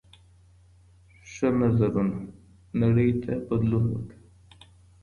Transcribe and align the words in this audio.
ښه 1.31 1.47
نظرونه 1.59 2.17
نړۍ 2.81 3.09
ته 3.23 3.31
بدلون 3.47 3.85
ورکوي. 3.89 4.21